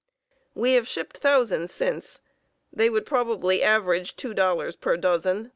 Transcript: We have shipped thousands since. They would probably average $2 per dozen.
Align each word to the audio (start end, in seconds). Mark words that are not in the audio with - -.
We 0.55 0.71
have 0.73 0.87
shipped 0.87 1.17
thousands 1.17 1.71
since. 1.71 2.21
They 2.73 2.89
would 2.89 3.05
probably 3.05 3.61
average 3.61 4.15
$2 4.15 4.81
per 4.81 4.97
dozen. 4.97 5.49